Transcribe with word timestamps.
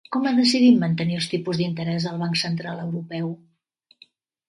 Com 0.15 0.23
ha 0.27 0.31
decidit 0.37 0.79
mantenir 0.83 1.19
els 1.19 1.27
tipus 1.35 1.61
d'interès 1.61 2.09
el 2.15 2.19
Banc 2.25 2.43
Central 2.45 2.85
Europeu? 2.89 3.33